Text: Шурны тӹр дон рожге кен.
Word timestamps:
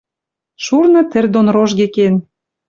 Шурны 0.63 1.01
тӹр 1.11 1.25
дон 1.33 1.47
рожге 1.55 1.87
кен. 1.95 2.15